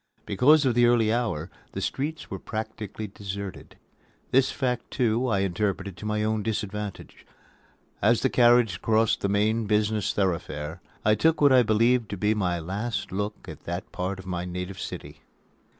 [0.25, 3.77] Because of the early hour, the streets were practically deserted.
[4.31, 7.23] This fact, too, I interpreted to my own disadvantage.
[8.01, 12.33] As the carriage crossed the main business thoroughfare, I took what I believed to be
[12.33, 15.21] my last look at that part of my native city.